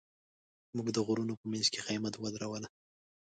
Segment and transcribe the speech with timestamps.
[0.75, 2.69] موږ د غرونو په منځ کې خېمه ودروله.